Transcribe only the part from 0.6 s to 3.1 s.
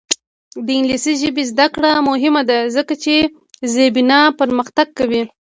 د انګلیسي ژبې زده کړه مهمه ده ځکه